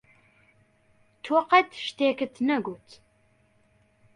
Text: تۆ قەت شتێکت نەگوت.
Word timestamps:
تۆ 1.23 1.37
قەت 1.49 1.69
شتێکت 1.85 2.33
نەگوت. 2.47 2.87